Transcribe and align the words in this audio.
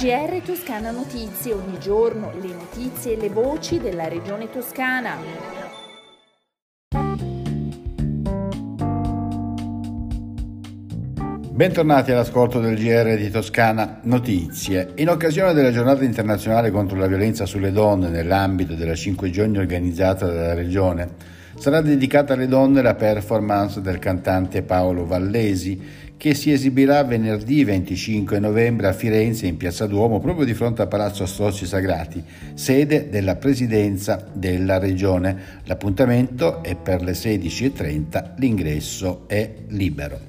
GR 0.00 0.40
Toscana 0.42 0.90
Notizie, 0.92 1.52
ogni 1.52 1.78
giorno 1.78 2.32
le 2.40 2.54
notizie 2.54 3.12
e 3.12 3.20
le 3.20 3.28
voci 3.28 3.78
della 3.78 4.08
regione 4.08 4.48
toscana. 4.48 5.14
Bentornati 11.50 12.12
all'ascolto 12.12 12.60
del 12.60 12.76
GR 12.76 13.14
di 13.18 13.28
Toscana 13.28 14.00
Notizie. 14.04 14.92
In 14.96 15.10
occasione 15.10 15.52
della 15.52 15.70
giornata 15.70 16.02
internazionale 16.02 16.70
contro 16.70 16.96
la 16.96 17.06
violenza 17.06 17.44
sulle 17.44 17.70
donne 17.70 18.08
nell'ambito 18.08 18.72
della 18.72 18.94
5 18.94 19.28
giorni 19.28 19.58
organizzata 19.58 20.24
dalla 20.24 20.54
Regione, 20.54 21.10
sarà 21.58 21.82
dedicata 21.82 22.32
alle 22.32 22.48
donne 22.48 22.80
la 22.80 22.94
performance 22.94 23.82
del 23.82 23.98
cantante 23.98 24.62
Paolo 24.62 25.04
Vallesi 25.04 26.08
che 26.20 26.34
si 26.34 26.52
esibirà 26.52 27.02
venerdì 27.02 27.64
25 27.64 28.40
novembre 28.40 28.88
a 28.88 28.92
Firenze 28.92 29.46
in 29.46 29.56
Piazza 29.56 29.86
Duomo 29.86 30.20
proprio 30.20 30.44
di 30.44 30.52
fronte 30.52 30.82
a 30.82 30.86
Palazzo 30.86 31.24
Strozzi 31.24 31.64
Sagrati, 31.64 32.22
sede 32.52 33.08
della 33.08 33.36
Presidenza 33.36 34.28
della 34.30 34.78
Regione. 34.78 35.62
L'appuntamento 35.64 36.62
è 36.62 36.76
per 36.76 37.00
le 37.00 37.12
16.30, 37.12 38.32
l'ingresso 38.36 39.24
è 39.28 39.50
libero. 39.68 40.20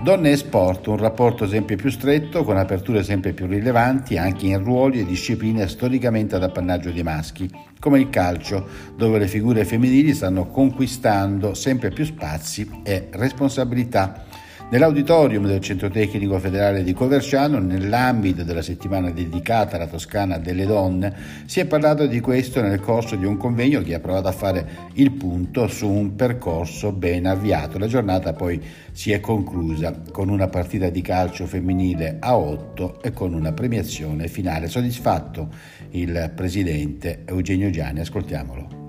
Donne 0.00 0.30
e 0.30 0.36
sport, 0.36 0.86
un 0.86 0.98
rapporto 0.98 1.48
sempre 1.48 1.74
più 1.74 1.90
stretto 1.90 2.44
con 2.44 2.56
aperture 2.56 3.02
sempre 3.02 3.32
più 3.32 3.48
rilevanti 3.48 4.16
anche 4.16 4.46
in 4.46 4.62
ruoli 4.62 5.00
e 5.00 5.04
discipline 5.04 5.66
storicamente 5.66 6.36
ad 6.36 6.44
appannaggio 6.44 6.92
dei 6.92 7.02
maschi, 7.02 7.50
come 7.80 7.98
il 7.98 8.10
calcio, 8.10 8.64
dove 8.96 9.18
le 9.18 9.26
figure 9.26 9.64
femminili 9.64 10.14
stanno 10.14 10.46
conquistando 10.46 11.52
sempre 11.52 11.90
più 11.90 12.04
spazi 12.04 12.70
e 12.84 13.08
responsabilità. 13.10 14.44
Nell'auditorium 14.68 15.46
del 15.46 15.60
Centro 15.60 15.88
Tecnico 15.88 16.40
Federale 16.40 16.82
di 16.82 16.92
Coverciano, 16.92 17.60
nell'ambito 17.60 18.42
della 18.42 18.62
settimana 18.62 19.12
dedicata 19.12 19.76
alla 19.76 19.86
Toscana 19.86 20.38
delle 20.38 20.66
donne, 20.66 21.14
si 21.44 21.60
è 21.60 21.66
parlato 21.66 22.08
di 22.08 22.18
questo 22.18 22.60
nel 22.60 22.80
corso 22.80 23.14
di 23.14 23.24
un 23.24 23.36
convegno 23.36 23.80
che 23.80 23.94
ha 23.94 24.00
provato 24.00 24.26
a 24.26 24.32
fare 24.32 24.68
il 24.94 25.12
punto 25.12 25.68
su 25.68 25.88
un 25.88 26.16
percorso 26.16 26.90
ben 26.90 27.26
avviato. 27.26 27.78
La 27.78 27.86
giornata 27.86 28.32
poi 28.32 28.60
si 28.90 29.12
è 29.12 29.20
conclusa 29.20 30.02
con 30.10 30.30
una 30.30 30.48
partita 30.48 30.90
di 30.90 31.00
calcio 31.00 31.46
femminile 31.46 32.16
a 32.18 32.36
8 32.36 33.02
e 33.02 33.12
con 33.12 33.34
una 33.34 33.52
premiazione 33.52 34.26
finale. 34.26 34.66
Soddisfatto 34.66 35.48
il 35.90 36.32
presidente 36.34 37.22
Eugenio 37.24 37.70
Gianni, 37.70 38.00
ascoltiamolo. 38.00 38.85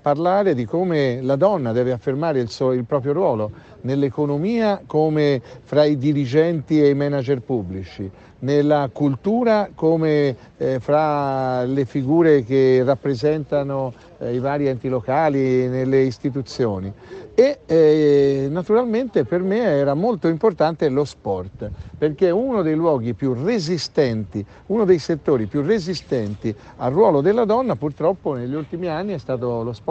Parlare 0.00 0.54
di 0.54 0.64
come 0.64 1.20
la 1.22 1.36
donna 1.36 1.72
deve 1.72 1.92
affermare 1.92 2.40
il, 2.40 2.50
suo, 2.50 2.72
il 2.72 2.84
proprio 2.84 3.12
ruolo 3.12 3.50
nell'economia 3.82 4.82
come 4.86 5.40
fra 5.62 5.84
i 5.84 5.96
dirigenti 5.96 6.82
e 6.82 6.90
i 6.90 6.94
manager 6.94 7.40
pubblici, 7.40 8.10
nella 8.40 8.88
cultura 8.92 9.70
come 9.74 10.36
eh, 10.56 10.80
fra 10.80 11.64
le 11.64 11.84
figure 11.84 12.44
che 12.44 12.82
rappresentano 12.84 13.92
eh, 14.18 14.34
i 14.34 14.38
vari 14.38 14.66
enti 14.66 14.88
locali, 14.88 15.68
nelle 15.68 16.00
istituzioni. 16.00 16.92
E 17.34 17.60
eh, 17.64 18.48
naturalmente 18.50 19.24
per 19.24 19.40
me 19.40 19.60
era 19.60 19.94
molto 19.94 20.28
importante 20.28 20.88
lo 20.88 21.04
sport, 21.04 21.70
perché 21.96 22.30
uno 22.30 22.62
dei 22.62 22.74
luoghi 22.74 23.14
più 23.14 23.32
resistenti, 23.32 24.44
uno 24.66 24.84
dei 24.84 24.98
settori 24.98 25.46
più 25.46 25.62
resistenti 25.62 26.54
al 26.76 26.92
ruolo 26.92 27.20
della 27.20 27.44
donna 27.44 27.76
purtroppo 27.76 28.34
negli 28.34 28.54
ultimi 28.54 28.88
anni 28.88 29.14
è 29.14 29.18
stato 29.18 29.62
lo 29.62 29.72
sport. 29.72 29.89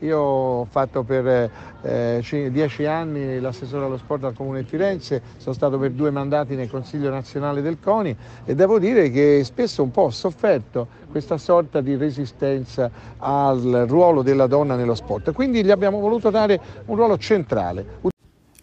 Io 0.00 0.18
ho 0.18 0.64
fatto 0.64 1.04
per 1.04 1.50
eh, 1.82 2.48
dieci 2.50 2.84
anni 2.86 3.38
l'assessore 3.38 3.84
allo 3.84 3.98
sport 3.98 4.24
al 4.24 4.34
Comune 4.34 4.62
di 4.62 4.68
Firenze, 4.68 5.22
sono 5.36 5.54
stato 5.54 5.78
per 5.78 5.92
due 5.92 6.10
mandati 6.10 6.56
nel 6.56 6.68
Consiglio 6.68 7.08
nazionale 7.08 7.62
del 7.62 7.78
CONI 7.80 8.16
e 8.44 8.54
devo 8.54 8.80
dire 8.80 9.10
che 9.10 9.42
spesso 9.44 9.82
un 9.82 9.92
po' 9.92 10.02
ho 10.02 10.10
sofferto 10.10 10.88
questa 11.10 11.38
sorta 11.38 11.80
di 11.80 11.94
resistenza 11.94 12.90
al 13.18 13.84
ruolo 13.86 14.22
della 14.22 14.48
donna 14.48 14.74
nello 14.74 14.96
sport. 14.96 15.32
Quindi 15.32 15.64
gli 15.64 15.70
abbiamo 15.70 16.00
voluto 16.00 16.30
dare 16.30 16.60
un 16.86 16.96
ruolo 16.96 17.16
centrale. 17.16 18.10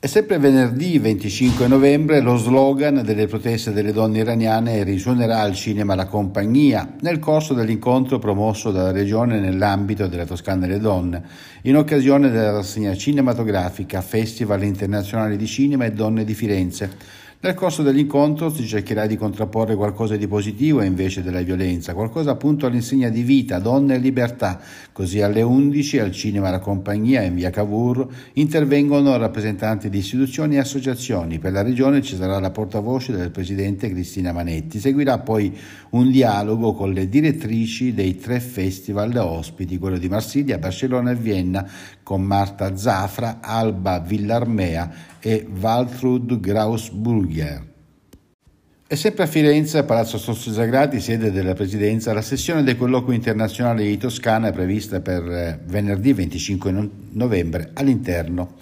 È 0.02 0.08
sempre 0.08 0.38
venerdì 0.38 0.98
25 0.98 1.68
novembre 1.68 2.22
lo 2.22 2.38
slogan 2.38 3.02
delle 3.04 3.28
proteste 3.28 3.74
delle 3.74 3.92
donne 3.92 4.20
iraniane 4.20 4.82
risuonerà 4.84 5.42
al 5.42 5.54
cinema 5.54 5.94
La 5.94 6.06
Compagnia 6.06 6.96
nel 7.02 7.20
corso 7.20 7.54
dell'incontro 7.54 8.18
promosso 8.18 8.72
dalla 8.72 8.94
Regione 8.94 9.42
nell'ambito 9.42 10.08
della 10.08 10.24
Toscana 10.24 10.68
delle 10.68 10.80
Donne, 10.80 11.22
in 11.64 11.76
occasione 11.76 12.30
della 12.30 12.52
rassegna 12.52 12.96
cinematografica 12.96 14.00
Festival 14.00 14.64
Internazionale 14.64 15.36
di 15.36 15.46
Cinema 15.46 15.84
e 15.84 15.92
Donne 15.92 16.24
di 16.24 16.34
Firenze 16.34 16.96
nel 17.42 17.54
corso 17.54 17.84
dell'incontro 17.84 18.50
si 18.54 18.68
cercherà 18.68 19.06
di 19.06 19.16
contrapporre 19.16 19.76
qualcosa 19.76 20.18
di 20.18 20.28
positivo 20.28 20.82
invece 20.82 21.24
della 21.24 21.42
violenza, 21.42 21.94
qualcosa 21.94 22.32
appunto 22.32 22.66
all'insegna 22.66 23.08
di 23.08 23.22
vita, 23.22 23.60
donne 23.60 23.96
e 23.96 23.98
libertà. 23.98 24.60
Così 24.92 25.22
alle 25.22 25.42
11 25.42 26.00
al 26.00 26.12
cinema 26.12 26.50
La 26.50 26.60
Compagnia 26.60 27.22
in 27.22 27.36
via 27.36 27.50
Cavour 27.50 28.06
intervengono 28.34 29.16
rappresentanti 29.16 29.90
di 29.90 30.00
istituzioni 30.00 30.56
e 30.56 30.60
associazioni. 30.60 31.40
Per 31.40 31.54
la 31.54 31.62
regione 31.62 32.02
ci 32.02 32.18
sarà 32.18 32.40
la 32.40 32.52
portavoce 32.52 33.16
del 33.16 33.32
presidente 33.32 33.90
Cristina 33.90 34.34
Manetti. 34.34 34.78
Seguirà 34.78 35.20
poi 35.20 35.58
un 35.92 36.12
dialogo 36.12 36.74
con 36.74 36.92
le 36.92 37.08
direttrici 37.08 37.94
dei 37.94 38.18
tre 38.18 38.42
festival 38.42 39.16
ospiti, 39.16 39.78
quello 39.78 39.98
di 39.98 40.10
Marsiglia, 40.10 40.58
Barcellona 40.58 41.12
e 41.12 41.16
Vienna, 41.16 41.66
con 42.04 42.22
Marta 42.22 42.76
Zafra, 42.76 43.38
Alba 43.40 44.00
Villarmea 44.00 45.08
e 45.20 45.48
Waltrud 45.60 46.40
Grausburger. 46.40 47.68
E 48.88 48.96
sempre 48.96 49.24
a 49.24 49.28
Firenze, 49.28 49.78
a 49.78 49.84
Palazzo 49.84 50.18
Sossi 50.18 50.52
Sagrati, 50.52 51.00
sede 51.00 51.32
della 51.32 51.54
Presidenza, 51.54 52.12
la 52.12 52.24
sessione 52.24 52.64
del 52.64 52.76
colloquio 52.76 53.16
internazionale 53.16 53.84
di 53.84 53.98
Toscana 53.98 54.48
è 54.48 54.52
prevista 54.52 55.00
per 55.00 55.24
eh, 55.24 55.60
venerdì 55.66 56.14
25 56.14 56.90
novembre 57.12 57.70
all'interno 57.74 58.56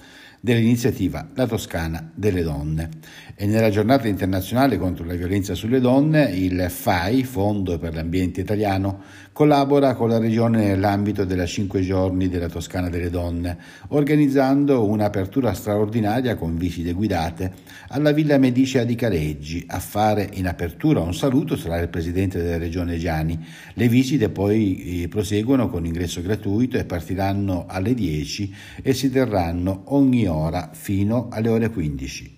dell'iniziativa 0.47 1.28
La 1.34 1.46
Toscana 1.46 2.09
delle 2.16 2.41
Donne. 2.41 2.90
E 3.35 3.46
nella 3.46 3.69
giornata 3.69 4.08
internazionale 4.08 4.78
contro 4.78 5.03
la 5.03 5.13
violenza 5.13 5.53
sulle 5.53 5.81
donne, 5.81 6.31
il 6.31 6.68
FAI, 6.69 7.24
Fondo 7.24 7.78
per 7.78 7.94
l'Ambiente 7.94 8.41
Italiano, 8.41 9.02
collabora 9.34 9.94
con 9.94 10.09
la 10.09 10.18
Regione 10.18 10.66
nell'ambito 10.66 11.25
della 11.25 11.46
5 11.46 11.81
giorni 11.81 12.30
della 12.30 12.47
Toscana 12.47 12.90
delle 12.90 13.12
Donne, 13.12 13.58
organizzando 13.90 14.88
un'apertura 14.88 15.53
straordinaria 15.53 16.35
con 16.35 16.58
visite 16.58 16.94
guidate 16.94 17.52
alla 17.90 18.14
Villa 18.14 18.40
Medicea 18.40 18.85
di 18.85 18.96
Careggi. 18.96 19.66
A 19.68 19.79
fare 19.79 20.29
in 20.34 20.47
apertura 20.47 21.02
un 21.02 21.14
saluto 21.14 21.56
sarà 21.56 21.78
il 21.79 21.90
Presidente 21.90 22.41
della 22.41 22.58
Regione 22.58 22.97
Giani. 22.97 23.38
Le 23.74 23.88
visite 23.88 24.29
poi 24.29 25.03
eh, 25.03 25.08
proseguono 25.09 25.69
con 25.69 25.85
ingresso 25.85 26.22
gratuito 26.22 26.78
e 26.78 26.85
partiranno 26.85 27.66
alle 27.68 27.94
10 27.94 28.56
e 28.81 28.94
si 28.94 29.12
terranno 29.12 29.84
ogni 29.90 30.25
ora 30.25 30.36
fino 30.73 31.27
alle 31.31 31.49
ore 31.49 31.69
15. 31.69 32.37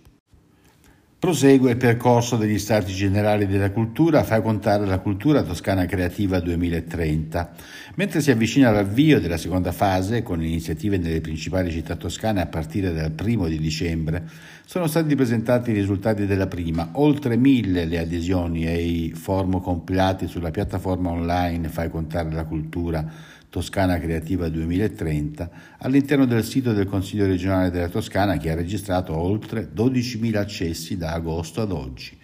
Prosegue 1.20 1.72
il 1.72 1.78
percorso 1.78 2.38
degli 2.38 2.58
Stati 2.58 2.94
Generali 2.94 3.46
della 3.46 3.72
Cultura, 3.72 4.24
fa 4.24 4.40
contare 4.40 4.86
la 4.86 5.00
Cultura 5.00 5.44
Toscana 5.44 5.86
Creativa 5.86 6.40
2030, 6.40 7.52
mentre 7.96 8.22
si 8.22 8.32
avvicina 8.32 8.70
all'avvio 8.70 9.20
della 9.20 9.36
seconda 9.36 9.74
fase, 9.74 10.24
con 10.24 10.42
iniziative 10.42 10.98
nelle 10.98 11.20
principali 11.20 11.72
città 11.72 11.98
toscane 11.98 12.40
a 12.40 12.46
partire 12.46 12.94
dal 12.94 13.12
primo 13.12 13.48
di 13.48 13.60
dicembre, 13.60 14.24
sono 14.64 14.88
stati 14.88 15.14
presentati 15.16 15.72
i 15.72 15.74
risultati 15.74 16.26
della 16.26 16.48
prima, 16.48 16.92
oltre 16.94 17.36
mille 17.36 17.84
le 17.84 18.00
adesioni 18.00 18.66
e 18.66 18.82
i 18.82 19.12
form 19.14 19.60
compilati 19.60 20.26
sulla 20.26 20.52
piattaforma 20.52 21.10
online 21.10 21.68
Fai 21.68 21.90
contare 21.90 22.32
la 22.32 22.46
cultura 22.46 23.06
Toscana 23.50 24.00
Creativa 24.00 24.48
2030 24.48 25.50
all'interno 25.80 26.26
del 26.26 26.44
sito 26.44 26.72
del 26.72 26.86
Consiglio 26.86 27.26
regionale 27.26 27.72
della 27.72 27.90
Toscana 27.90 28.38
che 28.38 28.52
ha 28.52 28.56
registrato 28.56 29.18
oltre 29.18 29.70
12.000 29.76 30.38
accessi 30.38 30.98
da 30.98 31.14
agosto 31.14 31.62
ad 31.62 31.72
oggi. 31.72 32.18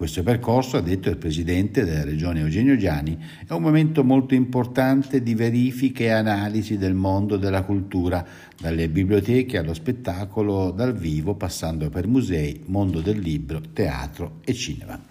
Questo 0.00 0.22
percorso, 0.22 0.78
ha 0.78 0.80
detto 0.80 1.10
il 1.10 1.18
presidente 1.18 1.84
della 1.84 2.04
regione 2.04 2.40
Eugenio 2.40 2.74
Giani, 2.78 3.22
è 3.46 3.52
un 3.52 3.60
momento 3.60 4.02
molto 4.02 4.32
importante 4.32 5.22
di 5.22 5.34
verifiche 5.34 6.04
e 6.04 6.10
analisi 6.10 6.78
del 6.78 6.94
mondo 6.94 7.36
della 7.36 7.64
cultura, 7.64 8.26
dalle 8.58 8.88
biblioteche 8.88 9.58
allo 9.58 9.74
spettacolo 9.74 10.70
dal 10.70 10.96
vivo, 10.96 11.34
passando 11.34 11.90
per 11.90 12.06
musei, 12.06 12.62
mondo 12.68 13.02
del 13.02 13.18
libro, 13.18 13.60
teatro 13.74 14.40
e 14.42 14.54
cinema. 14.54 15.09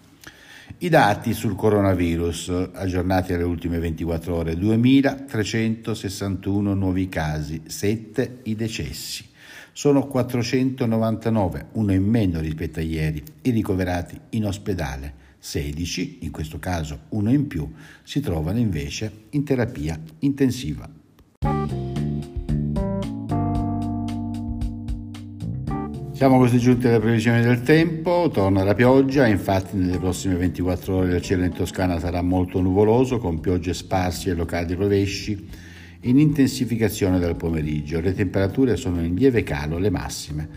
I 0.81 0.87
dati 0.87 1.33
sul 1.33 1.55
coronavirus 1.55 2.69
aggiornati 2.71 3.33
alle 3.33 3.43
ultime 3.43 3.79
24 3.79 4.33
ore, 4.33 4.53
2.361 4.53 6.73
nuovi 6.73 7.09
casi, 7.09 7.63
7 7.65 8.39
i 8.43 8.55
decessi. 8.55 9.25
Sono 9.73 10.07
499, 10.07 11.65
uno 11.73 11.91
in 11.91 12.05
meno 12.05 12.39
rispetto 12.39 12.79
a 12.79 12.81
ieri, 12.81 13.21
i 13.41 13.49
ricoverati 13.49 14.17
in 14.29 14.45
ospedale. 14.45 15.15
16, 15.37 16.19
in 16.21 16.31
questo 16.31 16.59
caso 16.59 16.99
uno 17.09 17.29
in 17.29 17.47
più, 17.47 17.69
si 18.03 18.21
trovano 18.21 18.59
invece 18.59 19.25
in 19.31 19.43
terapia 19.43 19.99
intensiva. 20.19 20.89
Siamo 26.19 26.37
così 26.37 26.57
giunti 26.57 26.85
alle 26.85 26.99
previsioni 26.99 27.41
del 27.41 27.61
tempo, 27.61 28.29
torna 28.29 28.61
la 28.65 28.73
pioggia, 28.73 29.25
infatti 29.25 29.77
nelle 29.77 29.99
prossime 29.99 30.35
24 30.35 30.93
ore 30.93 31.15
il 31.15 31.21
cielo 31.21 31.45
in 31.45 31.53
Toscana 31.53 31.97
sarà 31.97 32.21
molto 32.21 32.59
nuvoloso 32.59 33.19
con 33.19 33.39
piogge 33.39 33.73
sparse 33.73 34.31
e 34.31 34.33
locali 34.33 34.73
rovesci 34.73 35.47
in 36.01 36.19
intensificazione 36.19 37.19
dal 37.19 37.37
pomeriggio. 37.37 38.01
Le 38.01 38.13
temperature 38.13 38.75
sono 38.75 39.01
in 39.01 39.15
lieve 39.15 39.43
calo, 39.43 39.77
le 39.77 39.89
massime. 39.89 40.49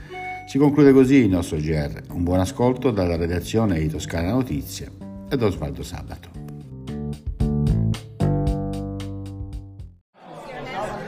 Si 0.49 0.59
conclude 0.59 0.91
così 0.91 1.15
il 1.15 1.29
nostro 1.29 1.59
GR. 1.59 2.07
Un 2.11 2.25
buon 2.25 2.41
ascolto 2.41 2.91
dalla 2.91 3.15
redazione 3.15 3.79
di 3.79 3.87
Toscana 3.87 4.33
Notizie 4.33 4.91
ed 5.31 5.41
Osvaldo 5.41 5.85
Sabato. 5.85 6.42